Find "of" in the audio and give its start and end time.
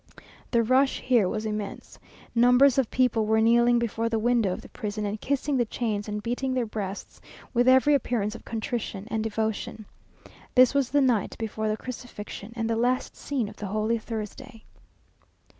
2.79-2.89, 4.51-4.61, 8.33-8.43, 13.47-13.57